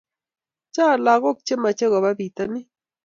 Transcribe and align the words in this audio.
Chang 0.73 0.99
lakok 1.05 1.37
che 1.45 1.55
mache 1.63 1.85
koba 1.91 2.11
pitanin 2.19 2.65